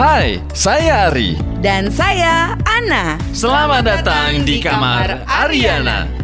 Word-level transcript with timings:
Hai, 0.00 0.40
saya 0.56 1.12
Ari. 1.12 1.36
Dan 1.60 1.92
saya 1.92 2.56
Ana. 2.64 3.20
Selamat 3.36 3.84
datang 3.84 4.48
di 4.48 4.56
kamar 4.56 5.28
Ariana. 5.28 6.19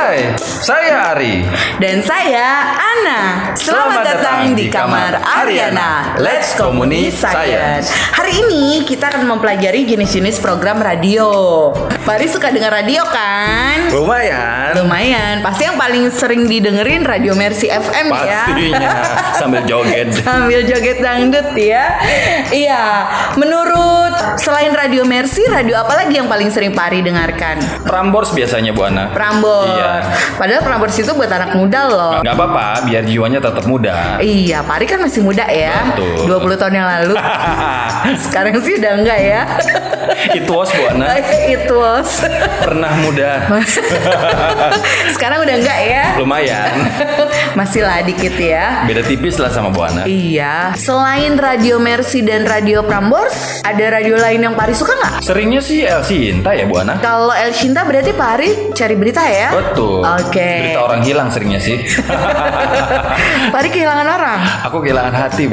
Hai, 0.00 0.32
saya 0.40 1.12
Ari. 1.12 1.44
Dan 1.76 2.00
saya 2.00 2.72
Ana. 2.72 3.52
Selamat, 3.52 4.00
datang 4.00 4.56
di 4.56 4.72
kamar 4.72 5.20
Ariana. 5.20 6.16
Let's 6.16 6.56
Community 6.56 7.12
Science. 7.12 7.92
Hari 8.16 8.32
ini 8.32 8.88
kita 8.88 9.12
akan 9.12 9.28
mempelajari 9.28 9.84
jenis-jenis 9.84 10.40
program 10.40 10.80
radio. 10.80 11.28
Fari 12.00 12.32
suka 12.32 12.48
dengar 12.48 12.80
radio 12.80 13.04
kan? 13.12 13.92
Lumayan. 13.92 14.72
Lumayan. 14.80 15.44
Pasti 15.44 15.68
yang 15.68 15.76
paling 15.76 16.08
sering 16.08 16.48
didengerin 16.48 17.04
Radio 17.04 17.36
Mercy 17.36 17.68
FM 17.68 18.08
ya. 18.08 18.48
Pastinya 18.48 18.92
sambil 19.36 19.62
joget. 19.68 20.08
Sambil 20.24 20.64
joget 20.64 21.04
dangdut 21.04 21.52
ya. 21.60 22.00
Iya. 22.48 22.84
Menurut 23.36 24.16
selain 24.40 24.72
Radio 24.72 25.04
Mercy, 25.04 25.44
radio 25.44 25.76
apa 25.76 25.92
lagi 25.92 26.16
yang 26.16 26.24
paling 26.32 26.48
sering 26.48 26.72
Pari 26.72 27.04
dengarkan? 27.04 27.60
Prambors 27.84 28.32
biasanya 28.32 28.72
Bu 28.72 28.88
Ana. 28.88 29.12
Prambors. 29.12 29.68
Iya. 29.68 29.89
Padahal 30.36 30.60
Prambors 30.64 30.96
itu 30.96 31.12
buat 31.12 31.30
anak 31.30 31.56
muda 31.56 31.80
loh. 31.90 32.14
Nggak 32.22 32.34
apa-apa, 32.36 32.64
biar 32.88 33.02
jiwanya 33.04 33.38
tetap 33.42 33.64
muda. 33.66 34.20
Iya, 34.20 34.62
Pari 34.64 34.84
kan 34.86 34.98
masih 35.02 35.20
muda 35.24 35.44
ya. 35.48 35.94
Betul. 35.94 36.26
20 36.28 36.60
tahun 36.60 36.74
yang 36.76 36.88
lalu. 36.88 37.14
Sekarang 38.28 38.54
sih 38.62 38.76
udah 38.78 38.92
enggak 39.00 39.20
ya. 39.20 39.42
It 40.38 40.46
was 40.50 40.68
Bu 40.74 40.82
Ana. 40.90 41.16
It 41.54 41.68
was. 41.70 42.22
Pernah 42.60 42.92
muda. 43.04 43.30
Sekarang 45.14 45.42
udah 45.44 45.54
enggak 45.56 45.78
ya. 45.86 46.04
Lumayan. 46.18 46.68
Masih 47.54 47.82
lah 47.84 48.02
dikit 48.04 48.34
ya. 48.36 48.84
Beda 48.86 49.02
tipis 49.04 49.36
lah 49.38 49.50
sama 49.52 49.70
Bu 49.72 49.84
Ana. 49.84 50.04
Iya. 50.04 50.74
Selain 50.76 51.36
Radio 51.38 51.80
Mercy 51.80 52.20
dan 52.20 52.44
Radio 52.44 52.84
Prambors, 52.84 53.64
ada 53.64 54.00
radio 54.00 54.16
lain 54.18 54.44
yang 54.44 54.54
Pari 54.56 54.74
suka 54.76 54.92
nggak? 54.96 55.14
Seringnya 55.24 55.60
sih 55.62 55.86
El 55.86 56.02
Sinta 56.04 56.52
ya 56.52 56.66
Bu 56.68 56.80
Ana. 56.80 56.98
Kalau 57.00 57.32
El 57.32 57.52
Shinta 57.54 57.86
berarti 57.86 58.12
Pari 58.12 58.50
cari 58.76 58.94
berita 58.98 59.22
ya? 59.24 59.48
Betul. 59.54 59.79
Oke. 60.02 60.50
Berita 60.66 60.80
orang 60.82 61.00
hilang 61.02 61.28
seringnya 61.28 61.60
sih. 61.60 61.76
Pari 63.54 63.68
kehilangan 63.68 64.06
orang. 64.06 64.38
Aku 64.68 64.78
kehilangan 64.80 65.14
hati. 65.14 65.44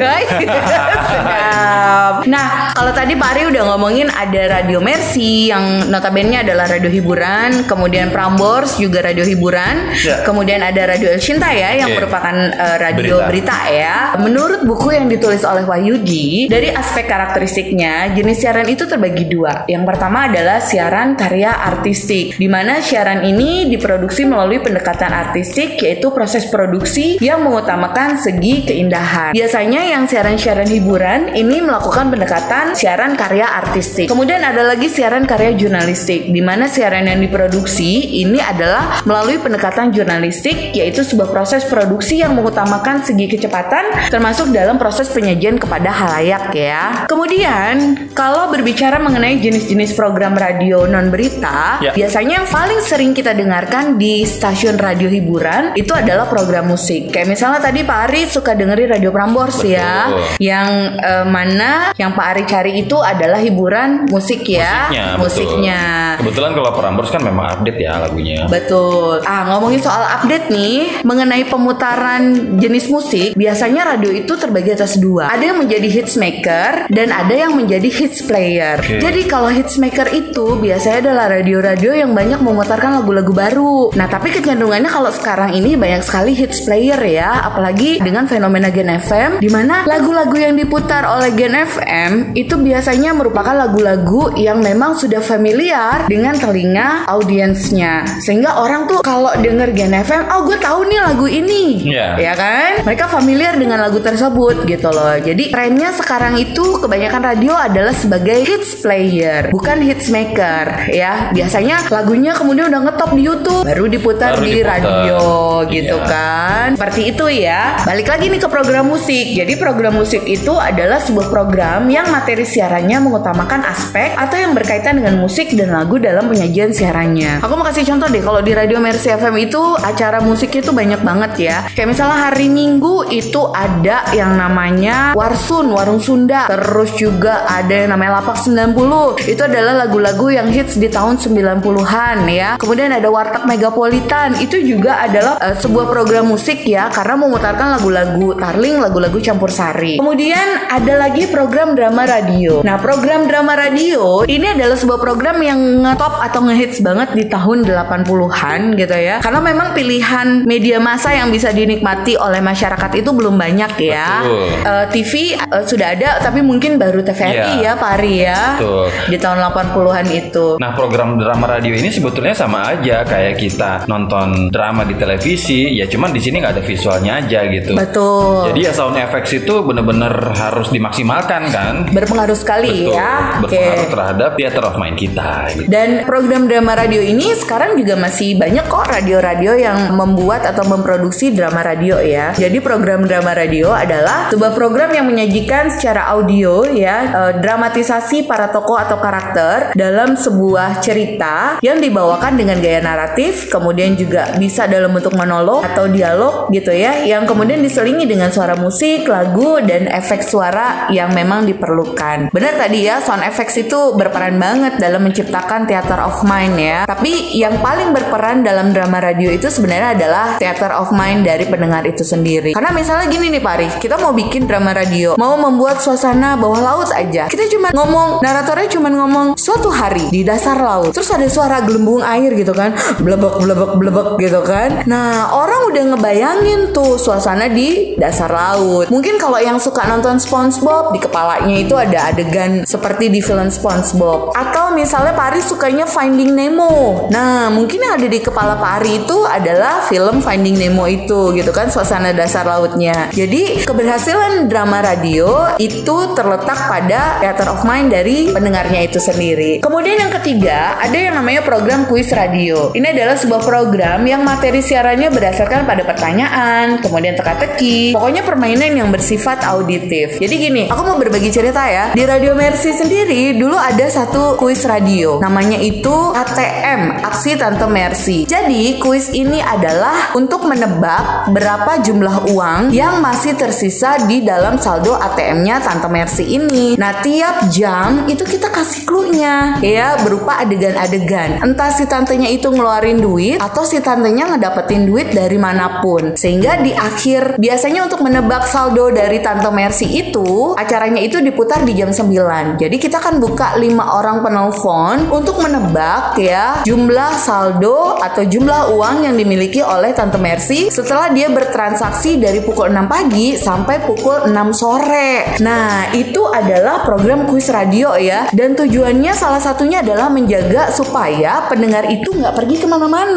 Nah, 2.28 2.46
kalau 2.74 2.92
tadi 2.92 3.14
Pak 3.14 3.28
Ari 3.34 3.42
udah 3.48 3.62
ngomongin 3.74 4.08
ada 4.10 4.60
Radio 4.60 4.80
Mercy 4.80 5.48
yang 5.48 5.88
notabene 5.88 6.40
adalah 6.40 6.68
radio 6.68 6.90
hiburan, 6.90 7.64
kemudian 7.64 8.10
Prambors 8.10 8.76
juga 8.76 9.00
radio 9.00 9.22
hiburan, 9.24 9.94
Ya. 9.98 10.22
kemudian 10.24 10.60
ada 10.60 10.88
Radio 10.88 11.08
El 11.08 11.20
Cinta 11.20 11.48
ya 11.52 11.72
yang 11.74 11.90
Oke. 11.92 12.04
merupakan 12.04 12.34
eh, 12.34 12.76
radio 12.80 13.16
Berita. 13.24 13.28
berita. 13.28 13.56
ya. 13.70 13.96
Menurut 14.20 14.64
buku 14.64 14.94
yang 14.94 15.06
ditulis 15.06 15.42
oleh 15.44 15.64
Wahyudi, 15.64 16.48
dari 16.48 16.72
aspek 16.72 17.06
karakteristiknya 17.06 18.12
jenis 18.14 18.40
siaran 18.40 18.66
itu 18.68 18.84
terbagi 18.84 19.28
dua. 19.28 19.64
Yang 19.66 19.84
pertama 19.88 20.28
adalah 20.28 20.58
siaran 20.60 21.14
karya 21.14 21.52
artistik, 21.54 22.36
di 22.36 22.48
mana 22.48 22.80
siaran 22.80 23.24
ini 23.24 23.68
diproduksi 23.68 24.17
melalui 24.24 24.62
pendekatan 24.62 25.12
artistik 25.12 25.78
yaitu 25.82 26.10
proses 26.14 26.48
produksi 26.48 27.18
yang 27.20 27.44
mengutamakan 27.44 28.16
segi 28.18 28.64
keindahan. 28.64 29.36
Biasanya 29.36 29.84
yang 29.84 30.08
siaran-siaran 30.08 30.70
hiburan 30.70 31.20
ini 31.36 31.60
melakukan 31.60 32.08
pendekatan 32.08 32.72
siaran 32.72 33.18
karya 33.18 33.44
artistik. 33.44 34.08
Kemudian 34.08 34.40
ada 34.40 34.64
lagi 34.64 34.88
siaran 34.88 35.28
karya 35.28 35.52
jurnalistik, 35.58 36.30
di 36.32 36.40
mana 36.40 36.70
siaran 36.70 37.04
yang 37.04 37.20
diproduksi 37.20 38.22
ini 38.24 38.40
adalah 38.40 39.04
melalui 39.04 39.36
pendekatan 39.42 39.92
jurnalistik, 39.92 40.72
yaitu 40.72 41.04
sebuah 41.04 41.28
proses 41.28 41.66
produksi 41.66 42.22
yang 42.24 42.32
mengutamakan 42.38 43.04
segi 43.04 43.28
kecepatan, 43.28 44.08
termasuk 44.08 44.48
dalam 44.54 44.80
proses 44.80 45.12
penyajian 45.12 45.60
kepada 45.60 45.92
halayak 45.92 46.54
ya. 46.54 47.04
Kemudian 47.10 48.08
kalau 48.14 48.48
berbicara 48.48 48.96
mengenai 49.02 49.42
jenis-jenis 49.42 49.92
program 49.92 50.38
radio 50.38 50.86
non 50.88 51.10
berita, 51.12 51.80
Ya. 51.82 51.92
biasanya 51.92 52.42
yang 52.42 52.48
paling 52.48 52.80
sering 52.80 53.12
kita 53.12 53.34
dengarkan 53.36 54.00
di 54.00 54.07
stasiun 54.24 54.76
radio 54.78 55.08
hiburan 55.10 55.74
itu 55.74 55.92
adalah 55.92 56.26
program 56.28 56.70
musik. 56.70 57.10
Kayak 57.12 57.34
misalnya 57.34 57.60
tadi 57.62 57.82
Pak 57.84 57.98
Ari 58.08 58.22
suka 58.28 58.52
dengerin 58.54 58.98
Radio 58.98 59.10
Prambors 59.10 59.60
ya, 59.64 60.08
Betul. 60.08 60.22
yang 60.42 60.68
eh, 60.98 61.26
mana 61.26 61.92
yang 61.96 62.12
Pak 62.14 62.26
Ari 62.34 62.42
cari 62.48 62.72
itu 62.80 62.96
adalah 63.00 63.40
hiburan 63.40 64.06
musik 64.08 64.44
ya, 64.46 64.88
Musiknya, 64.88 65.04
betul. 65.16 65.22
musiknya. 65.24 65.82
Kebetulan 66.20 66.50
kalau 66.56 66.70
Prambors 66.74 67.10
kan 67.12 67.22
memang 67.22 67.46
update 67.58 67.78
ya 67.78 67.92
lagunya. 68.00 68.44
Betul. 68.48 69.20
Ah, 69.24 69.42
ngomongin 69.54 69.80
soal 69.82 70.02
update 70.04 70.48
nih, 70.48 71.04
mengenai 71.04 71.44
pemutaran 71.48 72.56
jenis 72.58 72.88
musik, 72.88 73.34
biasanya 73.34 73.94
radio 73.96 74.10
itu 74.12 74.32
terbagi 74.34 74.74
atas 74.74 74.96
dua. 74.98 75.28
Ada 75.30 75.54
yang 75.54 75.58
menjadi 75.62 75.88
hits 75.88 76.14
maker 76.16 76.88
dan 76.92 77.08
ada 77.10 77.34
yang 77.34 77.52
menjadi 77.54 77.88
hits 77.88 78.24
player. 78.24 78.78
Oke. 78.80 79.00
Jadi 79.00 79.20
kalau 79.26 79.50
hits 79.52 79.76
maker 79.80 80.08
itu 80.12 80.58
biasanya 80.58 81.10
adalah 81.10 81.26
radio-radio 81.38 81.92
yang 81.94 82.12
banyak 82.12 82.40
memutarkan 82.40 83.02
lagu-lagu 83.02 83.32
baru. 83.32 83.90
Nah, 83.98 84.06
tapi 84.06 84.30
kecenderungannya 84.30 84.86
kalau 84.86 85.10
sekarang 85.10 85.58
ini 85.58 85.74
banyak 85.74 86.06
sekali 86.06 86.30
hits 86.30 86.62
player 86.62 87.02
ya, 87.02 87.42
apalagi 87.42 87.98
dengan 87.98 88.30
fenomena 88.30 88.70
Gen 88.70 88.94
FM 88.94 89.42
di 89.42 89.50
mana 89.50 89.82
lagu-lagu 89.90 90.38
yang 90.38 90.54
diputar 90.54 91.02
oleh 91.02 91.34
Gen 91.34 91.58
FM 91.58 92.38
itu 92.38 92.54
biasanya 92.54 93.10
merupakan 93.10 93.50
lagu-lagu 93.58 94.38
yang 94.38 94.62
memang 94.62 94.94
sudah 94.94 95.18
familiar 95.18 96.06
dengan 96.06 96.38
telinga 96.38 97.10
audiensnya. 97.10 98.06
Sehingga 98.22 98.62
orang 98.62 98.86
tuh 98.86 99.02
kalau 99.02 99.34
denger 99.34 99.74
Gen 99.74 99.98
FM, 99.98 100.30
oh 100.30 100.46
gue 100.46 100.62
tahu 100.62 100.86
nih 100.86 101.00
lagu 101.02 101.26
ini. 101.26 101.90
Iya. 101.90 102.22
Ya 102.22 102.32
kan? 102.38 102.86
Mereka 102.86 103.10
familiar 103.10 103.58
dengan 103.58 103.82
lagu 103.82 103.98
tersebut 103.98 104.62
gitu 104.62 104.94
loh. 104.94 105.18
Jadi 105.18 105.50
trennya 105.50 105.90
sekarang 105.90 106.38
itu 106.38 106.78
kebanyakan 106.78 107.34
radio 107.34 107.58
adalah 107.58 107.90
sebagai 107.90 108.46
hits 108.46 108.78
player, 108.78 109.50
bukan 109.50 109.82
hits 109.82 110.06
maker 110.06 110.86
ya. 110.94 111.34
Biasanya 111.34 111.90
lagunya 111.90 112.30
kemudian 112.38 112.70
udah 112.70 112.86
ngetop 112.86 113.10
di 113.18 113.26
YouTube, 113.26 113.66
baru 113.66 113.87
diputar 113.88 114.36
Baru 114.36 114.44
di 114.44 114.50
diputar. 114.54 114.78
radio 114.78 115.18
gitu 115.66 115.96
Iya. 115.96 116.06
kan. 116.06 116.68
Seperti 116.76 117.02
itu 117.08 117.24
ya. 117.28 117.62
Balik 117.82 118.06
lagi 118.06 118.26
nih 118.28 118.38
ke 118.38 118.48
program 118.48 118.86
musik. 118.86 119.26
Jadi 119.34 119.52
program 119.56 119.94
musik 119.94 120.22
itu 120.24 120.54
adalah 120.54 120.98
sebuah 120.98 121.28
program 121.28 121.88
yang 121.88 122.08
materi 122.08 122.44
siarannya 122.44 122.98
mengutamakan 123.00 123.64
aspek 123.64 124.14
atau 124.14 124.36
yang 124.36 124.52
berkaitan 124.52 124.96
dengan 124.96 125.16
musik 125.16 125.50
dan 125.52 125.70
lagu 125.70 125.96
dalam 125.96 126.26
penyajian 126.26 126.70
siarannya. 126.70 127.40
Aku 127.40 127.54
mau 127.54 127.64
kasih 127.64 127.84
contoh 127.86 128.06
deh 128.06 128.20
kalau 128.20 128.40
di 128.40 128.52
Radio 128.52 128.78
Mercy 128.78 129.08
FM 129.08 129.36
itu 129.38 129.60
acara 129.76 130.18
musiknya 130.18 130.60
itu 130.60 130.72
banyak 130.72 131.00
banget 131.00 131.32
ya. 131.38 131.56
Kayak 131.70 131.88
misalnya 131.88 132.18
hari 132.24 132.46
Minggu 132.48 133.06
itu 133.08 133.40
ada 133.48 134.08
yang 134.10 134.34
namanya 134.34 135.12
Warsun, 135.12 135.68
Warung 135.68 135.98
Sunda. 135.98 136.46
Terus 136.46 136.94
juga 136.94 137.44
ada 137.44 137.70
yang 137.70 137.90
namanya 137.90 138.20
Lapak 138.20 138.36
90. 138.36 139.16
Itu 139.24 139.42
adalah 139.42 139.74
lagu-lagu 139.78 140.28
yang 140.28 140.48
hits 140.48 140.74
di 140.74 140.88
tahun 140.88 141.16
90-an 141.16 142.18
ya. 142.26 142.50
Kemudian 142.56 142.90
ada 142.90 143.08
Warteg 143.08 143.44
Megapolitan. 143.78 144.42
Itu 144.42 144.58
juga 144.58 145.06
adalah 145.06 145.38
eh, 145.38 145.54
sebuah 145.54 145.86
program 145.86 146.26
musik 146.26 146.66
ya 146.66 146.90
karena 146.90 147.14
memutarkan 147.14 147.78
lagu-lagu 147.78 148.34
tarling, 148.34 148.82
lagu-lagu 148.82 149.18
campur 149.22 149.54
sari. 149.54 150.02
Kemudian 150.02 150.66
ada 150.66 150.98
lagi 150.98 151.30
program 151.30 151.78
drama 151.78 152.02
radio. 152.02 152.66
Nah, 152.66 152.74
program 152.82 153.30
drama 153.30 153.54
radio 153.54 154.26
ini 154.26 154.50
adalah 154.50 154.74
sebuah 154.74 154.98
program 154.98 155.38
yang 155.38 155.60
ngetop 155.86 156.18
atau 156.18 156.40
ngehits 156.50 156.82
banget 156.82 157.14
di 157.14 157.24
tahun 157.30 157.62
80-an 157.62 158.74
gitu 158.74 158.96
ya. 158.98 159.22
Karena 159.22 159.38
memang 159.38 159.70
pilihan 159.78 160.42
media 160.42 160.82
massa 160.82 161.14
yang 161.14 161.30
bisa 161.30 161.54
dinikmati 161.54 162.18
oleh 162.18 162.42
masyarakat 162.42 162.90
itu 162.98 163.10
belum 163.14 163.38
banyak 163.38 163.72
ya. 163.78 164.26
Betul. 164.26 164.48
Eh, 164.66 164.86
TV 164.90 165.12
eh, 165.38 165.62
sudah 165.62 165.88
ada 165.94 166.10
tapi 166.18 166.42
mungkin 166.42 166.82
baru 166.82 167.06
TVRI 167.06 167.62
Iya. 167.62 167.62
ya 167.62 167.72
Pak 167.78 167.90
Ari 167.94 168.14
ya. 168.26 168.42
Betul. 168.58 168.86
Di 169.14 169.16
tahun 169.22 169.38
80-an 169.38 170.06
itu. 170.10 170.46
Nah 170.58 170.74
program 170.74 171.14
drama 171.14 171.46
radio 171.46 171.72
ini 171.78 171.94
sebetulnya 171.94 172.34
sama 172.34 172.74
aja 172.74 173.06
kayak 173.06 173.38
kita 173.38 173.67
nonton 173.84 174.52
drama 174.52 174.84
di 174.88 174.94
televisi 174.96 175.76
ya 175.76 175.86
cuman 175.88 176.10
di 176.14 176.20
sini 176.22 176.40
nggak 176.40 176.54
ada 176.58 176.64
visualnya 176.64 177.12
aja 177.20 177.40
gitu. 177.48 177.72
Betul. 177.74 178.52
Jadi 178.52 178.60
ya 178.64 178.72
sound 178.72 178.96
effects 178.96 179.32
itu 179.34 179.54
bener-bener 179.64 180.12
harus 180.36 180.68
dimaksimalkan 180.72 181.42
kan. 181.50 181.74
berpengaruh 181.88 182.38
sekali 182.38 182.88
Betul. 182.88 182.96
ya. 182.96 183.14
Oke. 183.42 183.48
Berpengaruh 183.48 183.88
terhadap 183.90 184.30
theater 184.38 184.62
of 184.68 184.74
mind 184.76 184.96
kita. 184.96 185.30
Gitu. 185.54 185.68
Dan 185.68 186.04
program 186.04 186.46
drama 186.46 186.72
radio 186.78 187.00
ini 187.02 187.34
sekarang 187.36 187.76
juga 187.76 187.98
masih 187.98 188.38
banyak 188.38 188.64
kok 188.68 188.86
radio-radio 188.88 189.52
yang 189.58 189.78
membuat 189.96 190.46
atau 190.46 190.64
memproduksi 190.68 191.32
drama 191.34 191.64
radio 191.64 191.98
ya. 191.98 192.32
Jadi 192.36 192.58
program 192.62 193.04
drama 193.04 193.32
radio 193.34 193.72
adalah 193.72 194.30
sebuah 194.30 194.52
program 194.54 194.92
yang 194.94 195.06
menyajikan 195.08 195.72
secara 195.72 196.12
audio 196.14 196.64
ya 196.68 196.96
eh, 197.08 197.32
dramatisasi 197.40 198.28
para 198.28 198.48
tokoh 198.52 198.78
atau 198.78 199.00
karakter 199.00 199.72
dalam 199.74 200.14
sebuah 200.14 200.80
cerita 200.84 201.58
yang 201.64 201.82
dibawakan 201.82 202.38
dengan 202.38 202.58
gaya 202.62 202.80
naratif, 202.82 203.50
kemudian 203.58 203.98
juga 203.98 204.38
bisa 204.38 204.70
dalam 204.70 204.94
bentuk 204.94 205.18
monolog 205.18 205.66
atau 205.66 205.90
dialog 205.90 206.46
gitu 206.54 206.70
ya, 206.70 207.02
yang 207.02 207.26
kemudian 207.26 207.58
diselingi 207.58 208.06
dengan 208.06 208.30
suara 208.30 208.54
musik, 208.54 209.10
lagu, 209.10 209.58
dan 209.66 209.90
efek 209.90 210.22
suara 210.22 210.86
yang 210.94 211.10
memang 211.10 211.42
diperlukan. 211.44 212.30
Benar 212.30 212.54
tadi 212.54 212.86
ya, 212.86 213.02
sound 213.02 213.26
effects 213.26 213.58
itu 213.58 213.98
berperan 213.98 214.38
banget 214.38 214.78
dalam 214.78 215.02
menciptakan 215.02 215.66
theater 215.66 215.98
of 215.98 216.22
mind 216.22 216.54
ya. 216.54 216.86
Tapi 216.86 217.34
yang 217.34 217.58
paling 217.58 217.90
berperan 217.90 218.46
dalam 218.46 218.70
drama 218.70 219.02
radio 219.02 219.34
itu 219.34 219.50
sebenarnya 219.50 219.98
adalah 219.98 220.26
theater 220.38 220.70
of 220.78 220.94
mind 220.94 221.26
dari 221.26 221.44
pendengar 221.50 221.82
itu 221.82 222.06
sendiri. 222.06 222.54
Karena 222.54 222.70
misalnya 222.70 223.10
gini 223.10 223.32
nih 223.34 223.42
Pak 223.42 223.54
Aris, 223.58 223.74
kita 223.82 223.98
mau 223.98 224.14
bikin 224.14 224.46
drama 224.46 224.70
radio, 224.70 225.18
mau 225.18 225.34
membuat 225.34 225.82
suasana 225.82 226.38
bawah 226.38 226.60
laut 226.62 226.90
aja. 226.94 227.26
Kita 227.26 227.50
cuma 227.50 227.74
ngomong, 227.74 228.22
naratornya 228.22 228.68
cuma 228.70 228.88
ngomong 228.92 229.34
suatu 229.34 229.72
hari 229.72 230.06
di 230.12 230.22
dasar 230.22 230.60
laut. 230.60 230.94
Terus 230.94 231.10
ada 231.10 231.26
suara 231.26 231.58
gelembung 231.64 232.04
air 232.04 232.30
gitu 232.36 232.52
kan, 232.54 232.76
blebek 233.00 233.37
blebek 233.40 233.72
blebek 233.78 234.08
gitu 234.20 234.40
kan. 234.44 234.84
Nah, 234.84 235.32
orang 235.34 235.70
udah 235.72 235.82
ngebayangin 235.94 236.74
tuh 236.74 236.98
suasana 237.00 237.48
di 237.50 237.94
dasar 237.96 238.30
laut. 238.30 238.90
Mungkin 238.90 239.16
kalau 239.16 239.38
yang 239.40 239.56
suka 239.58 239.86
nonton 239.86 240.18
SpongeBob 240.18 240.94
di 240.94 241.00
kepalanya 241.02 241.56
itu 241.58 241.74
ada 241.74 242.12
adegan 242.12 242.66
seperti 242.66 243.08
di 243.08 243.20
film 243.22 243.48
SpongeBob. 243.48 244.34
Atau 244.34 244.74
misalnya 244.74 245.14
Pak 245.14 245.26
Aris 245.34 245.46
sukanya 245.50 245.84
Finding 245.88 246.34
Nemo. 246.34 247.08
Nah, 247.08 247.48
mungkin 247.50 247.82
yang 247.82 247.98
ada 247.98 248.08
di 248.08 248.20
kepala 248.20 248.58
Pak 248.58 248.72
Ari 248.82 249.04
itu 249.04 249.18
adalah 249.24 249.86
film 249.86 250.20
Finding 250.20 250.56
Nemo 250.58 250.84
itu 250.88 251.32
gitu 251.34 251.50
kan 251.54 251.70
suasana 251.70 252.12
dasar 252.12 252.44
lautnya. 252.44 253.10
Jadi 253.12 253.64
keberhasilan 253.64 254.48
drama 254.50 254.82
radio 254.82 255.54
itu 255.58 255.96
terletak 256.14 256.68
pada 256.68 257.20
theater 257.20 257.52
of 257.52 257.62
mind 257.64 257.90
dari 257.92 258.30
pendengarnya 258.30 258.86
itu 258.86 258.98
sendiri. 258.98 259.60
Kemudian 259.62 259.98
yang 259.98 260.12
ketiga 260.22 260.78
ada 260.80 260.96
yang 260.96 261.14
namanya 261.14 261.42
program 261.44 261.84
kuis 261.86 262.10
radio. 262.14 262.70
Ini 262.72 262.94
adalah 262.94 263.16
sebuah 263.28 263.44
program 263.44 264.08
yang 264.08 264.24
materi 264.24 264.64
siarannya 264.64 265.12
berdasarkan 265.12 265.68
pada 265.68 265.84
pertanyaan, 265.84 266.80
kemudian 266.80 267.12
teka-teki, 267.12 267.92
pokoknya 267.92 268.24
permainan 268.24 268.72
yang 268.72 268.88
bersifat 268.88 269.44
auditif. 269.44 270.16
Jadi 270.16 270.34
gini, 270.40 270.62
aku 270.72 270.80
mau 270.80 270.96
berbagi 270.96 271.28
cerita 271.28 271.68
ya. 271.68 271.92
Di 271.92 272.08
Radio 272.08 272.32
Mercy 272.32 272.72
sendiri 272.72 273.36
dulu 273.36 273.52
ada 273.52 273.84
satu 273.84 274.40
kuis 274.40 274.64
radio, 274.64 275.20
namanya 275.20 275.60
itu 275.60 275.92
ATM, 275.92 277.04
Aksi 277.04 277.36
Tante 277.36 277.68
Mercy. 277.68 278.24
Jadi 278.24 278.80
kuis 278.80 279.12
ini 279.12 279.44
adalah 279.44 280.16
untuk 280.16 280.48
menebak 280.48 281.28
berapa 281.28 281.84
jumlah 281.84 282.32
uang 282.32 282.72
yang 282.72 283.04
masih 283.04 283.36
tersisa 283.36 284.08
di 284.08 284.24
dalam 284.24 284.56
saldo 284.56 284.96
ATM-nya 284.96 285.60
Tante 285.60 285.92
Mercy 285.92 286.24
ini. 286.32 286.80
Nah, 286.80 287.04
tiap 287.04 287.52
jam 287.52 288.08
itu 288.08 288.24
kita 288.24 288.48
kasih 288.48 288.88
clue-nya 288.88 289.60
ya 289.60 290.00
berupa 290.00 290.40
adegan-adegan. 290.40 291.44
Entah 291.44 291.68
si 291.76 291.84
tantenya 291.84 292.32
itu 292.32 292.48
ngeluarin 292.48 292.96
duit 292.96 293.17
atau 293.42 293.66
si 293.66 293.82
tantenya 293.82 294.30
ngedapetin 294.30 294.86
duit 294.86 295.10
dari 295.10 295.34
mana 295.34 295.82
pun. 295.82 296.14
Sehingga 296.14 296.62
di 296.62 296.70
akhir 296.70 297.42
biasanya 297.42 297.90
untuk 297.90 298.06
menebak 298.06 298.46
saldo 298.46 298.94
dari 298.94 299.18
Tante 299.18 299.50
Mercy 299.50 299.90
itu 299.90 300.54
acaranya 300.54 301.02
itu 301.02 301.18
diputar 301.18 301.66
di 301.66 301.74
jam 301.74 301.90
9. 301.90 302.62
Jadi 302.62 302.76
kita 302.78 303.02
kan 303.02 303.18
buka 303.18 303.58
lima 303.58 303.98
orang 303.98 304.22
penelpon 304.22 305.10
untuk 305.10 305.42
menebak 305.42 306.14
ya 306.20 306.62
jumlah 306.62 307.18
saldo 307.18 307.98
atau 307.98 308.22
jumlah 308.22 308.72
uang 308.78 309.08
yang 309.08 309.14
dimiliki 309.18 309.60
oleh 309.64 309.90
Tante 309.96 310.20
Mercy 310.20 310.70
setelah 310.70 311.10
dia 311.10 311.26
bertransaksi 311.32 312.20
dari 312.20 312.44
pukul 312.44 312.70
6 312.70 312.86
pagi 312.86 313.34
sampai 313.34 313.82
pukul 313.82 314.28
6 314.28 314.52
sore. 314.52 315.40
Nah, 315.40 315.90
itu 315.96 316.28
adalah 316.28 316.84
program 316.84 317.24
kuis 317.24 317.48
radio 317.48 317.96
ya. 317.96 318.28
Dan 318.30 318.52
tujuannya 318.52 319.16
salah 319.16 319.40
satunya 319.40 319.80
adalah 319.80 320.12
menjaga 320.12 320.68
supaya 320.68 321.48
pendengar 321.48 321.88
itu 321.88 322.12
nggak 322.12 322.36
pergi 322.36 322.56
ke 322.60 322.66
mana-mana. 322.68 323.07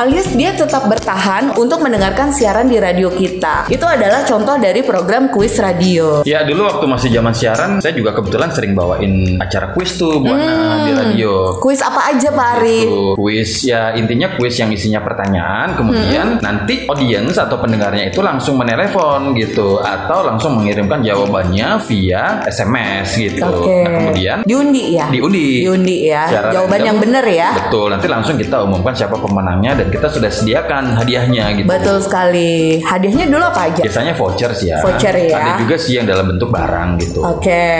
Alias 0.00 0.30
dia 0.38 0.54
tetap 0.54 0.86
bertahan 0.86 1.58
untuk 1.58 1.82
mendengarkan 1.82 2.30
siaran 2.30 2.70
di 2.70 2.78
radio 2.78 3.10
kita. 3.10 3.66
Itu 3.66 3.82
adalah 3.82 4.22
contoh 4.22 4.54
dari 4.56 4.86
program 4.86 5.28
kuis 5.28 5.58
radio. 5.58 6.22
Ya 6.22 6.46
dulu 6.46 6.70
waktu 6.70 6.86
masih 6.86 7.08
zaman 7.10 7.34
siaran, 7.34 7.70
saya 7.82 7.92
juga 7.92 8.14
kebetulan 8.14 8.54
sering 8.54 8.72
bawain 8.78 9.36
acara 9.42 9.74
kuis 9.74 9.98
tuh 9.98 10.22
buat 10.22 10.38
nah, 10.38 10.86
di 10.86 10.92
radio. 10.94 11.58
Kuis 11.58 11.82
apa 11.82 12.14
aja 12.14 12.30
Pak 12.30 12.48
Ari? 12.62 12.80
Itu 12.86 13.18
kuis 13.18 13.50
ya 13.66 13.92
intinya 13.98 14.38
kuis 14.38 14.54
yang 14.62 14.70
isinya 14.70 15.02
pertanyaan, 15.02 15.74
kemudian 15.74 16.38
nanti 16.38 16.86
audiens 16.86 17.34
atau 17.34 17.58
pendengarnya 17.58 18.14
itu 18.14 18.22
langsung 18.22 18.56
menelepon 18.56 19.34
gitu 19.34 19.82
atau 19.82 20.22
langsung 20.22 20.56
mengirimkan 20.62 21.02
jawabannya 21.02 21.82
via 21.90 22.46
SMS 22.46 23.18
gitu. 23.18 23.66
Oke. 23.66 23.82
Nah 23.82 23.90
kemudian 23.90 24.38
Diundi 24.46 24.96
ya? 24.96 25.06
diundi. 25.10 25.66
Diundi 25.66 25.96
ya. 26.08 26.24
Jawaban 26.54 26.80
yang 26.80 26.98
benar 27.02 27.24
ya. 27.26 27.50
Betul, 27.66 27.90
nanti 27.90 28.06
langsung 28.06 28.38
kita 28.38 28.62
umumkan 28.64 28.94
siapa 28.94 29.18
pemenangnya 29.40 29.72
dan 29.80 29.88
kita 29.88 30.08
sudah 30.12 30.28
sediakan 30.28 30.92
hadiahnya 31.00 31.44
gitu. 31.56 31.66
Betul 31.66 31.96
sekali. 32.04 32.76
Hadiahnya 32.84 33.26
dulu 33.32 33.44
apa 33.48 33.72
aja? 33.72 33.80
Biasanya 33.80 34.12
voucher 34.12 34.52
sih 34.52 34.68
ya. 34.68 34.84
Voucher 34.84 35.14
ya. 35.16 35.36
Ada 35.40 35.52
juga 35.64 35.76
sih 35.80 35.96
yang 35.96 36.04
dalam 36.04 36.28
bentuk 36.28 36.52
barang 36.52 36.88
gitu. 37.00 37.24
Oke, 37.24 37.72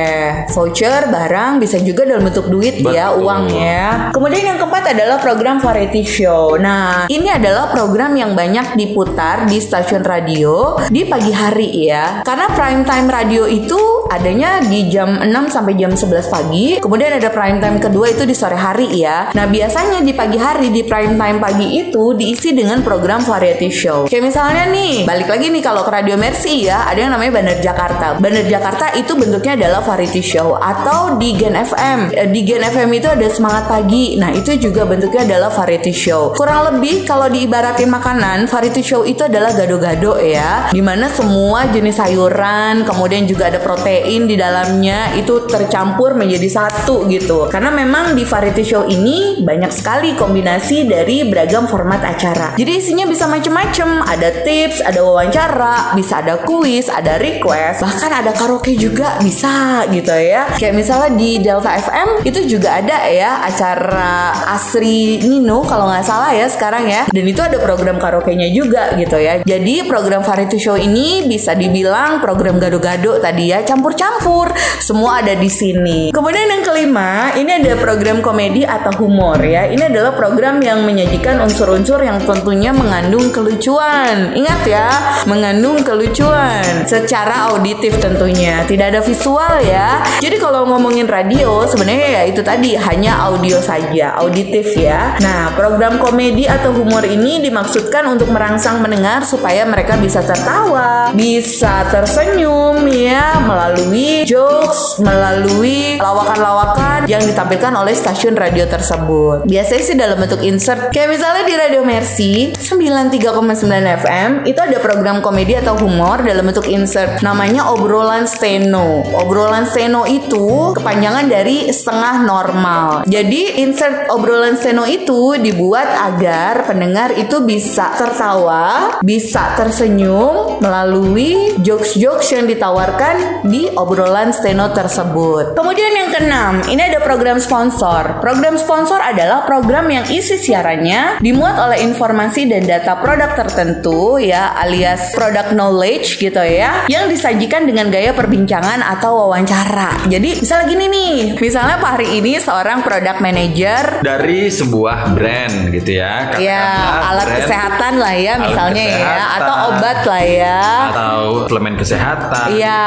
voucher, 0.56 1.12
barang 1.12 1.60
bisa 1.60 1.76
juga 1.84 2.08
dalam 2.08 2.24
bentuk 2.24 2.48
duit 2.48 2.80
ya, 2.80 3.12
Betul. 3.12 3.28
uang 3.28 3.44
ya. 3.52 3.88
Kemudian 4.16 4.44
yang 4.54 4.58
keempat 4.58 4.96
adalah 4.96 5.20
program 5.20 5.60
variety 5.60 6.02
show. 6.02 6.56
Nah, 6.56 7.04
ini 7.12 7.28
adalah 7.28 7.68
program 7.68 8.16
yang 8.16 8.32
banyak 8.32 8.80
diputar 8.80 9.44
di 9.44 9.60
stasiun 9.60 10.00
radio 10.00 10.80
di 10.88 11.04
pagi 11.04 11.30
hari 11.34 11.68
ya. 11.84 12.24
Karena 12.24 12.48
prime 12.56 12.88
time 12.88 13.08
radio 13.12 13.44
itu 13.44 14.08
adanya 14.08 14.64
di 14.64 14.88
jam 14.88 15.20
6 15.20 15.28
sampai 15.52 15.76
jam 15.76 15.92
11 15.92 16.32
pagi. 16.32 16.80
Kemudian 16.80 17.20
ada 17.20 17.28
prime 17.28 17.60
time 17.60 17.76
kedua 17.82 18.08
itu 18.08 18.24
di 18.24 18.32
sore 18.32 18.56
hari 18.56 18.88
ya. 18.96 19.28
Nah, 19.36 19.44
biasanya 19.44 20.00
di 20.00 20.12
pagi 20.16 20.38
hari 20.40 20.72
di 20.72 20.82
prime 20.86 21.18
time 21.18 21.38
pagi 21.42 21.49
itu 21.58 22.14
diisi 22.14 22.54
dengan 22.54 22.84
program 22.86 23.24
variety 23.24 23.72
show. 23.72 24.06
Kayak 24.06 24.30
misalnya 24.30 24.64
nih, 24.70 25.08
balik 25.08 25.26
lagi 25.26 25.50
nih 25.50 25.62
kalau 25.64 25.82
ke 25.82 25.90
Radio 25.90 26.14
Mercy 26.14 26.70
ya, 26.70 26.86
ada 26.86 27.00
yang 27.00 27.10
namanya 27.10 27.42
Bandar 27.42 27.58
Jakarta. 27.58 28.06
Bandar 28.20 28.46
Jakarta 28.46 28.86
itu 28.94 29.12
bentuknya 29.16 29.56
adalah 29.56 29.80
variety 29.82 30.22
show 30.22 30.54
atau 30.60 31.16
di 31.18 31.34
Gen 31.34 31.56
FM. 31.56 31.98
Eh, 32.14 32.28
Di 32.30 32.40
Gen 32.46 32.62
FM 32.62 32.90
itu 32.94 33.08
ada 33.10 33.26
semangat 33.26 33.66
pagi. 33.66 34.14
Nah, 34.20 34.30
itu 34.30 34.54
juga 34.60 34.86
bentuknya 34.86 35.26
adalah 35.26 35.50
variety 35.50 35.90
show. 35.90 36.30
Kurang 36.36 36.70
lebih 36.70 37.08
kalau 37.08 37.26
diibaratin 37.26 37.90
makanan, 37.90 38.46
variety 38.46 38.82
show 38.84 39.02
itu 39.02 39.26
adalah 39.26 39.50
gado-gado 39.56 40.20
ya, 40.20 40.70
di 40.70 40.82
mana 40.84 41.08
semua 41.10 41.66
jenis 41.72 41.98
sayuran, 41.98 42.86
kemudian 42.86 43.26
juga 43.26 43.48
ada 43.50 43.58
protein 43.58 44.28
di 44.28 44.36
dalamnya 44.38 45.14
itu 45.16 45.46
tercampur 45.48 46.14
menjadi 46.14 46.48
satu 46.48 47.08
gitu. 47.08 47.48
Karena 47.48 47.72
memang 47.72 48.12
di 48.14 48.22
variety 48.22 48.64
show 48.66 48.84
ini 48.86 49.42
banyak 49.42 49.72
sekali 49.72 50.12
kombinasi 50.14 50.86
dari 50.86 51.24
beragam 51.40 51.64
format 51.64 52.04
acara. 52.04 52.52
Jadi 52.60 52.72
isinya 52.76 53.08
bisa 53.08 53.24
macem-macem, 53.24 54.04
ada 54.04 54.28
tips, 54.44 54.84
ada 54.84 55.00
wawancara, 55.00 55.96
bisa 55.96 56.20
ada 56.20 56.36
kuis, 56.44 56.92
ada 56.92 57.16
request, 57.16 57.80
bahkan 57.80 58.12
ada 58.12 58.36
karaoke 58.36 58.76
juga 58.76 59.16
bisa 59.24 59.88
gitu 59.88 60.12
ya. 60.12 60.52
Kayak 60.60 60.76
misalnya 60.76 61.16
di 61.16 61.40
Delta 61.40 61.72
FM 61.80 62.28
itu 62.28 62.44
juga 62.44 62.76
ada 62.76 63.08
ya 63.08 63.40
acara 63.40 64.36
Asri 64.52 65.24
Nino 65.24 65.64
kalau 65.64 65.88
nggak 65.88 66.04
salah 66.04 66.28
ya 66.36 66.44
sekarang 66.44 66.84
ya. 66.84 67.08
Dan 67.08 67.24
itu 67.24 67.40
ada 67.40 67.56
program 67.56 67.96
karaoke-nya 67.96 68.52
juga 68.52 68.92
gitu 69.00 69.16
ya. 69.16 69.40
Jadi 69.40 69.88
program 69.88 70.20
variety 70.20 70.60
show 70.60 70.76
ini 70.76 71.24
bisa 71.24 71.56
dibilang 71.56 72.20
program 72.20 72.60
gado-gado 72.60 73.16
tadi 73.16 73.48
ya, 73.48 73.64
campur-campur. 73.64 74.52
Semua 74.84 75.24
ada 75.24 75.32
di 75.32 75.48
sini. 75.48 76.12
Kemudian 76.12 76.52
yang 76.52 76.68
kelima, 76.68 77.32
ini 77.32 77.64
ada 77.64 77.80
program 77.80 78.20
komedi 78.20 78.68
atau 78.68 78.92
humor 79.00 79.40
ya. 79.40 79.64
Ini 79.72 79.88
adalah 79.88 80.12
program 80.12 80.60
yang 80.60 80.84
menyajikan 80.84 81.29
unsur-unsur 81.38 82.02
yang 82.02 82.18
tentunya 82.18 82.74
mengandung 82.74 83.30
kelucuan. 83.30 84.34
Ingat 84.34 84.60
ya, 84.66 84.88
mengandung 85.30 85.84
kelucuan 85.86 86.82
secara 86.88 87.54
auditif 87.54 88.00
tentunya. 88.02 88.66
Tidak 88.66 88.86
ada 88.90 89.00
visual 89.04 89.62
ya. 89.62 90.02
Jadi 90.18 90.36
kalau 90.42 90.66
ngomongin 90.66 91.06
radio 91.06 91.62
sebenarnya 91.68 92.08
ya 92.20 92.22
itu 92.26 92.40
tadi 92.42 92.74
hanya 92.74 93.30
audio 93.30 93.60
saja, 93.62 94.18
auditif 94.18 94.74
ya. 94.74 95.14
Nah, 95.20 95.52
program 95.54 96.00
komedi 96.00 96.48
atau 96.50 96.72
humor 96.72 97.04
ini 97.06 97.38
dimaksudkan 97.44 98.08
untuk 98.10 98.32
merangsang 98.32 98.80
mendengar 98.80 99.22
supaya 99.22 99.62
mereka 99.68 100.00
bisa 100.00 100.24
tertawa, 100.24 101.12
bisa 101.12 101.86
tersenyum 101.92 102.88
ya 102.88 103.38
melalui 103.44 104.24
jokes, 104.24 104.98
melalui 105.02 106.00
lawakan-lawakan 106.00 107.04
yang 107.10 107.22
ditampilkan 107.26 107.72
oleh 107.74 107.92
stasiun 107.92 108.38
radio 108.38 108.64
tersebut. 108.64 109.44
Biasanya 109.44 109.82
sih 109.82 109.96
dalam 109.98 110.16
bentuk 110.16 110.40
insert. 110.46 110.94
Kayak 110.94 111.09
misalnya 111.10 111.42
di 111.42 111.54
Radio 111.58 111.82
Mercy 111.82 112.54
93,9 112.54 113.66
FM 113.98 114.30
itu 114.46 114.60
ada 114.62 114.78
program 114.78 115.18
komedi 115.18 115.58
atau 115.58 115.74
humor 115.74 116.22
dalam 116.22 116.46
bentuk 116.46 116.70
insert 116.70 117.18
namanya 117.18 117.66
obrolan 117.66 118.30
steno. 118.30 119.02
Obrolan 119.18 119.66
steno 119.66 120.06
itu 120.06 120.70
kepanjangan 120.78 121.26
dari 121.26 121.66
setengah 121.74 122.22
normal. 122.22 122.88
Jadi 123.10 123.58
insert 123.58 124.06
obrolan 124.14 124.54
steno 124.54 124.86
itu 124.86 125.34
dibuat 125.34 126.14
agar 126.14 126.70
pendengar 126.70 127.10
itu 127.18 127.42
bisa 127.42 127.90
tertawa, 127.98 128.94
bisa 129.02 129.58
tersenyum 129.58 130.62
melalui 130.62 131.58
jokes-jokes 131.58 132.38
yang 132.38 132.46
ditawarkan 132.46 133.42
di 133.50 133.66
obrolan 133.74 134.30
steno 134.30 134.70
tersebut. 134.70 135.58
Kemudian 135.58 135.90
yang 135.90 136.08
keenam, 136.14 136.54
ini 136.70 136.86
ada 136.86 137.02
program 137.02 137.42
sponsor. 137.42 138.22
Program 138.22 138.54
sponsor 138.54 139.02
adalah 139.02 139.42
program 139.42 139.90
yang 139.90 140.06
isi 140.06 140.38
siarannya 140.38 140.99
lainnya 141.00 141.22
dimuat 141.24 141.56
oleh 141.56 141.78
informasi 141.84 142.48
dan 142.48 142.68
data 142.68 143.00
produk 143.00 143.32
tertentu 143.32 144.20
ya 144.20 144.52
alias 144.60 145.16
product 145.16 145.56
knowledge 145.56 146.20
gitu 146.20 146.40
ya 146.40 146.84
yang 146.92 147.08
disajikan 147.08 147.64
dengan 147.64 147.88
gaya 147.88 148.12
perbincangan 148.12 148.84
atau 148.84 149.26
wawancara. 149.26 150.04
Jadi 150.08 150.44
misalnya 150.44 150.66
gini 150.68 150.84
nih, 150.88 151.14
misalnya 151.40 151.76
Pak 151.80 151.90
hari 151.96 152.08
ini 152.20 152.36
seorang 152.40 152.84
product 152.84 153.18
manager 153.24 154.04
dari 154.04 154.52
sebuah 154.52 155.16
brand 155.16 155.72
gitu 155.72 156.00
ya. 156.00 156.36
Ya, 156.40 156.64
alat 157.12 157.26
brand, 157.28 157.38
kesehatan 157.44 157.92
lah 158.00 158.14
ya 158.16 158.34
misalnya 158.40 158.84
ya 158.84 159.14
atau 159.40 159.54
obat 159.72 159.98
lah 160.04 160.24
ya 160.24 160.62
atau 160.92 161.20
suplemen 161.46 161.74
kesehatan. 161.80 162.46
Iya, 162.56 162.80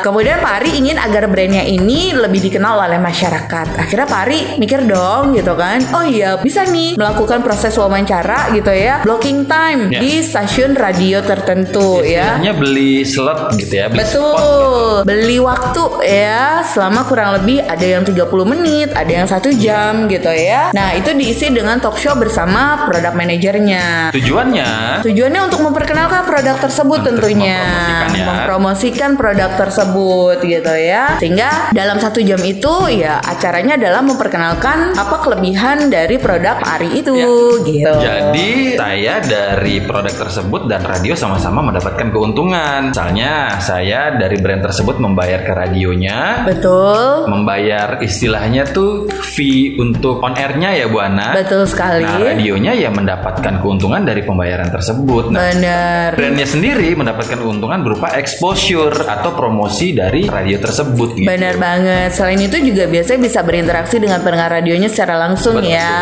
kemudian 0.00 0.40
Pak 0.40 0.52
Ari 0.62 0.70
ingin 0.80 0.96
agar 0.96 1.28
brandnya 1.28 1.64
ini 1.64 2.12
lebih 2.14 2.40
dikenal 2.40 2.88
oleh 2.88 3.00
masyarakat. 3.00 3.66
Akhirnya 3.76 4.06
Pak 4.08 4.20
Ari 4.28 4.40
mikir 4.60 4.84
dong 4.86 5.34
gitu 5.36 5.52
kan. 5.56 5.82
Oh 5.92 6.04
iya, 6.04 6.38
bisa 6.40 6.64
nih 6.66 6.96
melakukan 6.96 7.42
proses 7.50 7.74
wawancara 7.74 8.54
gitu 8.54 8.70
ya. 8.70 9.02
Blocking 9.02 9.50
time 9.50 9.90
ya. 9.90 9.98
di 9.98 10.22
stasiun 10.22 10.78
radio 10.78 11.18
tertentu 11.18 11.98
ya. 12.06 12.38
Hanya 12.38 12.54
beli 12.54 13.02
slot 13.02 13.58
gitu 13.58 13.74
ya. 13.74 13.90
Beli 13.90 14.06
Betul. 14.06 14.22
Spot, 14.22 15.02
gitu. 15.02 15.08
Beli 15.10 15.36
waktu 15.42 15.84
ya 16.06 16.62
selama 16.62 17.02
kurang 17.10 17.34
lebih 17.42 17.66
ada 17.66 17.82
yang 17.82 18.06
30 18.06 18.22
menit, 18.46 18.94
ada 18.94 19.10
yang 19.10 19.26
satu 19.26 19.50
jam 19.50 20.06
gitu 20.06 20.30
ya. 20.30 20.70
Nah, 20.70 20.94
itu 20.94 21.10
diisi 21.10 21.50
dengan 21.50 21.82
talk 21.82 21.98
show 21.98 22.14
bersama 22.14 22.86
produk 22.86 23.18
manajernya. 23.18 24.14
Tujuannya? 24.14 25.02
Tujuannya 25.02 25.40
untuk 25.50 25.66
memperkenalkan 25.66 26.22
produk 26.30 26.54
tersebut 26.62 27.02
tentunya. 27.02 27.58
Mempromosikan, 27.66 28.14
ya. 28.14 28.26
mempromosikan 28.30 29.10
produk 29.18 29.50
tersebut 29.58 30.36
gitu 30.46 30.74
ya. 30.78 31.18
Sehingga 31.18 31.74
dalam 31.74 31.98
satu 31.98 32.22
jam 32.22 32.38
itu 32.46 32.94
ya 32.94 33.18
acaranya 33.18 33.74
adalah 33.74 34.06
memperkenalkan 34.06 34.94
apa 34.94 35.16
kelebihan 35.18 35.90
dari 35.90 36.14
produk 36.20 36.62
Ari 36.62 37.02
itu 37.02 37.10
ya. 37.18 37.26
Gitu. 37.64 37.92
Jadi 38.00 38.76
saya 38.76 39.20
dari 39.22 39.82
produk 39.84 40.14
tersebut 40.26 40.66
dan 40.70 40.82
radio 40.84 41.14
sama-sama 41.14 41.64
mendapatkan 41.64 42.08
keuntungan. 42.10 42.90
Misalnya 42.90 43.60
saya 43.62 44.14
dari 44.16 44.36
brand 44.40 44.62
tersebut 44.64 44.96
membayar 45.02 45.40
ke 45.44 45.52
radionya. 45.52 46.46
Betul. 46.46 47.28
Membayar 47.28 48.00
istilahnya 48.02 48.68
tuh 48.68 49.06
fee 49.08 49.76
untuk 49.78 50.22
on 50.24 50.36
airnya 50.36 50.74
ya 50.74 50.86
Bu 50.88 50.98
Ana. 51.00 51.36
Betul 51.36 51.64
sekali. 51.66 52.04
Nah 52.04 52.20
radionya 52.20 52.72
ya 52.76 52.90
mendapatkan 52.92 53.60
keuntungan 53.62 54.02
dari 54.02 54.22
pembayaran 54.24 54.68
tersebut. 54.68 55.32
Nah, 55.32 55.50
Benar. 55.50 56.08
Brandnya 56.16 56.46
sendiri 56.46 56.92
mendapatkan 56.94 57.38
keuntungan 57.38 57.80
berupa 57.82 58.14
exposure 58.16 59.06
atau 59.06 59.32
promosi 59.34 59.92
dari 59.94 60.26
radio 60.26 60.58
tersebut. 60.60 61.16
Gitu. 61.16 61.28
Benar 61.28 61.56
banget. 61.56 62.10
Selain 62.14 62.40
itu 62.40 62.56
juga 62.60 62.86
biasanya 62.86 63.20
bisa 63.20 63.40
berinteraksi 63.44 63.96
dengan 63.98 64.20
pendengar 64.20 64.50
radionya 64.60 64.88
secara 64.90 65.16
langsung 65.16 65.58
Betul. 65.60 65.74
ya. 65.74 65.98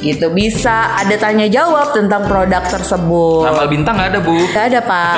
Gitu 0.00 0.26
bisa 0.32 0.75
ada 0.98 1.14
tanya 1.16 1.46
jawab 1.46 1.94
tentang 1.94 2.26
produk 2.26 2.62
tersebut. 2.66 3.46
Tambal 3.46 3.66
bintang 3.70 3.94
nggak 3.94 4.10
ada 4.12 4.20
bu? 4.20 4.36
Gak 4.50 4.66
ada 4.74 4.80
pak. 4.82 5.16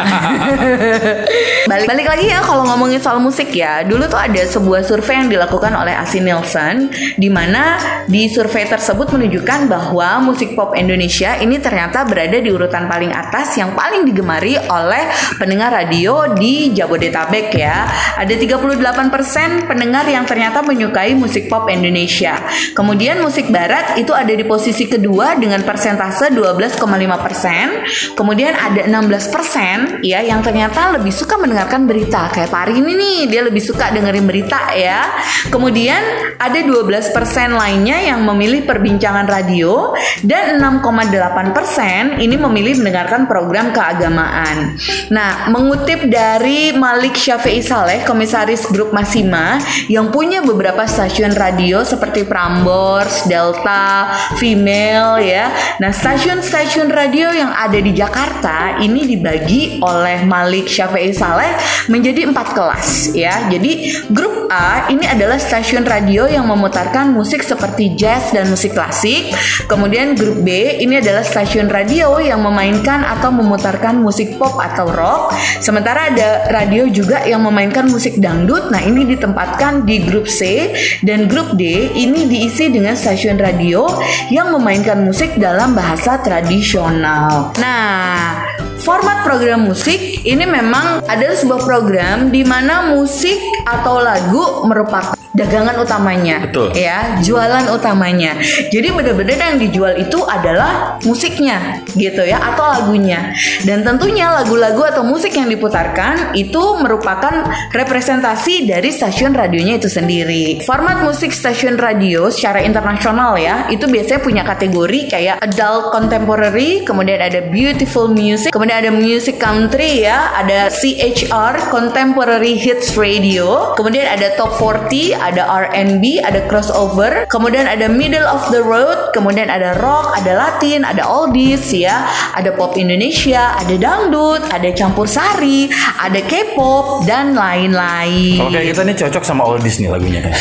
balik 1.71 1.87
balik 1.89 2.07
lagi 2.09 2.27
ya 2.29 2.41
kalau 2.45 2.69
ngomongin 2.69 3.01
soal 3.01 3.17
musik 3.23 3.55
ya. 3.55 3.83
Dulu 3.87 4.05
tuh 4.11 4.21
ada 4.21 4.43
sebuah 4.45 4.85
survei 4.85 5.25
yang 5.25 5.33
dilakukan 5.33 5.73
oleh 5.73 5.97
Asi 5.97 6.21
Nielsen, 6.21 6.93
di 7.17 7.33
mana 7.33 7.81
di 8.05 8.29
survei 8.29 8.69
tersebut 8.69 9.09
menunjukkan 9.17 9.69
bahwa 9.69 10.21
musik 10.21 10.53
pop 10.53 10.77
Indonesia 10.77 11.41
ini 11.41 11.57
ternyata 11.57 12.05
berada 12.05 12.37
di 12.37 12.51
urutan 12.53 12.85
paling 12.85 13.11
atas 13.11 13.57
yang 13.57 13.73
paling 13.73 14.05
digemari 14.05 14.61
oleh 14.69 15.09
pendengar 15.41 15.73
radio 15.73 16.37
di 16.37 16.77
Jabodetabek 16.77 17.57
ya. 17.57 17.89
Ada 18.21 18.37
38% 18.37 19.65
pendengar 19.65 20.05
yang 20.05 20.29
ternyata 20.29 20.61
menyukai 20.61 21.17
musik 21.17 21.49
pop 21.49 21.73
Indonesia. 21.73 22.37
Kemudian 22.77 23.25
musik 23.25 23.49
barat 23.49 23.97
itu 23.97 24.13
ada 24.13 24.31
di 24.31 24.45
posisi 24.45 24.85
kedua 24.85 25.33
dengan 25.41 25.48
persentase 25.65 26.29
12,5%. 26.31 28.15
Kemudian 28.15 28.53
ada 28.53 28.85
16% 28.85 30.05
ya 30.05 30.21
yang 30.21 30.45
ternyata 30.45 30.95
lebih 30.95 31.11
suka 31.11 31.41
mendengarkan 31.41 31.89
berita. 31.89 32.29
Kayak 32.29 32.53
Pak 32.53 32.75
ini 32.75 32.93
nih, 32.95 33.19
dia 33.31 33.43
lebih 33.47 33.63
suka 33.65 33.89
dengerin 33.95 34.27
berita 34.29 34.77
ya. 34.77 35.09
Kemudian 35.49 36.37
ada 36.37 36.61
12% 36.61 37.15
lainnya 37.55 37.99
yang 38.03 38.23
memilih 38.27 38.67
perbincangan 38.69 39.25
radio 39.25 39.95
dan 40.27 40.59
6,8% 40.59 42.19
ini 42.19 42.37
memilih 42.37 42.83
mendengarkan 42.83 43.31
program 43.31 43.71
keagamaan. 43.71 44.75
Nah, 45.09 45.49
mengutip 45.49 46.07
dari 46.11 46.75
Malik 46.75 47.15
Syafi'i 47.15 47.63
Saleh, 47.63 48.03
komisaris 48.05 48.67
grup 48.71 48.91
Masima 48.91 49.63
yang 49.87 50.11
punya 50.11 50.43
beberapa 50.43 50.85
stasiun 50.85 51.33
radio 51.39 51.87
seperti 51.87 52.27
Prambors, 52.27 53.31
Delta, 53.31 54.11
Female 54.37 55.23
ya. 55.23 55.38
Nah, 55.79 55.91
stasiun-stasiun 55.95 56.91
radio 56.91 57.31
yang 57.31 57.55
ada 57.55 57.79
di 57.79 57.95
Jakarta 57.95 58.83
ini 58.83 59.07
dibagi 59.07 59.79
oleh 59.79 60.27
Malik 60.27 60.67
Syafi'i 60.67 61.15
Saleh 61.15 61.55
menjadi 61.87 62.27
empat 62.27 62.57
kelas 62.57 63.15
ya. 63.15 63.47
Jadi 63.47 63.95
grup 64.11 64.49
A 64.49 64.89
ini 64.89 65.05
adalah 65.05 65.37
stasiun 65.37 65.85
radio 65.85 66.25
yang 66.25 66.49
memutarkan 66.49 67.13
musik 67.13 67.45
seperti 67.45 67.93
jazz 67.93 68.33
dan 68.33 68.49
musik 68.49 68.73
klasik. 68.73 69.29
Kemudian 69.69 70.17
grup 70.17 70.41
B 70.41 70.81
ini 70.81 71.05
adalah 71.05 71.21
stasiun 71.21 71.69
radio 71.69 72.17
yang 72.17 72.41
memainkan 72.41 73.05
atau 73.05 73.29
memutarkan 73.29 74.01
musik 74.01 74.41
pop 74.41 74.57
atau 74.57 74.89
rock. 74.89 75.37
Sementara 75.61 76.09
ada 76.09 76.49
radio 76.49 76.89
juga 76.89 77.29
yang 77.29 77.45
memainkan 77.45 77.93
musik 77.93 78.17
dangdut. 78.17 78.73
Nah, 78.73 78.81
ini 78.81 79.05
ditempatkan 79.05 79.85
di 79.85 80.01
grup 80.09 80.25
C 80.25 80.73
dan 81.05 81.29
grup 81.29 81.61
D 81.61 81.93
ini 81.93 82.25
diisi 82.25 82.73
dengan 82.73 82.97
stasiun 82.97 83.37
radio 83.37 83.85
yang 84.33 84.49
memainkan 84.57 85.05
musik 85.05 85.28
dalam 85.37 85.77
bahasa 85.77 86.17
tradisional. 86.25 87.53
Nah, 87.61 88.49
format 88.79 89.27
program 89.27 89.67
musik 89.67 90.23
ini 90.23 90.47
memang 90.47 91.03
adalah 91.05 91.37
sebuah 91.37 91.63
program 91.67 92.31
di 92.31 92.47
mana 92.47 92.95
musik 92.95 93.37
atau 93.67 94.01
lagu 94.01 94.65
merupakan 94.65 95.19
dagangan 95.39 95.79
utamanya. 95.79 96.51
Betul. 96.51 96.75
Ya, 96.75 97.23
jualan 97.23 97.71
utamanya. 97.71 98.35
Jadi 98.75 98.91
benar-benar 98.91 99.55
yang 99.55 99.59
dijual 99.63 99.95
itu 99.95 100.19
adalah 100.27 100.99
musiknya 101.07 101.87
gitu 101.95 102.27
ya 102.27 102.43
atau 102.43 102.67
lagunya. 102.67 103.31
Dan 103.63 103.87
tentunya 103.87 104.35
lagu-lagu 104.35 104.83
atau 104.83 105.07
musik 105.07 105.31
yang 105.39 105.47
diputarkan 105.47 106.35
itu 106.35 106.63
merupakan 106.83 107.47
representasi 107.71 108.67
dari 108.67 108.91
stasiun 108.91 109.31
radionya 109.31 109.79
itu 109.79 109.87
sendiri. 109.87 110.59
Format 110.67 111.07
musik 111.07 111.31
stasiun 111.31 111.79
radio 111.79 112.27
secara 112.35 112.59
internasional 112.67 113.39
ya, 113.39 113.71
itu 113.71 113.87
biasanya 113.87 114.21
punya 114.21 114.43
kategori 114.43 115.07
kayak 115.07 115.39
adult 115.39 115.95
contemporary, 115.95 116.83
kemudian 116.83 117.23
ada 117.23 117.47
beautiful 117.47 118.11
music, 118.11 118.51
kemudian 118.51 118.68
ada 118.71 118.91
music 118.93 119.41
country 119.41 120.05
ya, 120.05 120.33
ada 120.37 120.69
CHR 120.69 121.73
contemporary 121.73 122.55
hits 122.55 122.95
radio, 122.95 123.73
kemudian 123.75 124.05
ada 124.05 124.35
top 124.37 124.55
40, 124.57 125.17
ada 125.17 125.49
R&B, 125.69 126.21
ada 126.21 126.45
crossover, 126.47 127.25
kemudian 127.33 127.65
ada 127.67 127.89
middle 127.89 128.27
of 128.29 128.45
the 128.53 128.61
road, 128.61 129.11
kemudian 129.17 129.49
ada 129.49 129.77
rock, 129.81 130.13
ada 130.17 130.37
Latin, 130.37 130.85
ada 130.85 131.03
oldies 131.05 131.73
ya, 131.73 132.05
ada 132.37 132.53
pop 132.55 132.77
Indonesia, 132.77 133.57
ada 133.57 133.75
dangdut, 133.75 134.45
ada 134.53 134.69
campur 134.77 135.09
sari, 135.09 135.71
ada 135.99 136.21
K-pop 136.23 137.09
dan 137.09 137.33
lain-lain. 137.35 138.37
Kalau 138.39 138.51
kayak 138.53 138.67
kita 138.75 138.83
nih 138.85 138.97
cocok 138.97 139.23
sama 139.25 139.43
oldies 139.49 139.81
nih 139.81 139.89
lagunya 139.91 140.21
kan. 140.27 140.33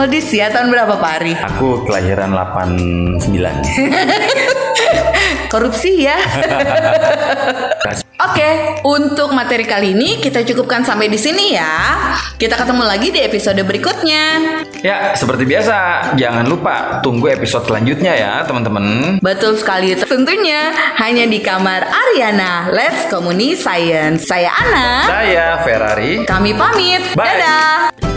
oldies 0.00 0.28
ya 0.32 0.48
tahun 0.48 0.72
berapa 0.72 0.94
Pak 0.96 1.12
Ari? 1.20 1.32
Aku 1.54 1.84
kelahiran 1.84 2.32
89. 2.32 3.20
Korupsi 5.52 6.08
ya. 6.08 6.16
Oke, 8.22 8.40
okay, 8.40 8.52
untuk 8.88 9.36
materi 9.36 9.68
kali 9.68 9.92
ini 9.92 10.16
kita 10.16 10.40
cukupkan 10.48 10.80
sampai 10.80 11.12
di 11.12 11.20
sini 11.20 11.52
ya. 11.52 11.92
Kita 12.40 12.56
ketemu 12.56 12.88
lagi 12.88 13.12
di 13.12 13.20
episode 13.20 13.60
berikutnya. 13.60 14.24
Ya, 14.80 15.12
seperti 15.12 15.44
biasa, 15.44 16.08
jangan 16.16 16.48
lupa 16.48 17.04
tunggu 17.04 17.28
episode 17.28 17.68
selanjutnya 17.68 18.16
ya, 18.16 18.32
teman-teman. 18.48 19.20
Betul 19.20 19.60
sekali, 19.60 19.92
tentunya 20.00 20.72
hanya 20.96 21.28
di 21.28 21.44
kamar 21.44 21.84
Ariana. 21.84 22.72
Let's 22.72 23.12
Communi 23.12 23.52
Science. 23.52 24.24
Saya 24.24 24.48
Ana. 24.56 24.88
Saya 25.04 25.44
Ferrari. 25.60 26.24
Kami 26.24 26.56
pamit. 26.56 27.12
Bye. 27.12 27.28
Dadah. 27.28 28.11